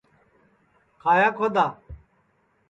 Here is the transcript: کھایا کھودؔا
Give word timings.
کھایا 1.01 1.27
کھودؔا 1.37 1.65